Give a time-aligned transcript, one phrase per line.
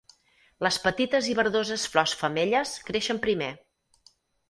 [0.67, 3.55] Les petites i verdoses flors femelles creixen primer.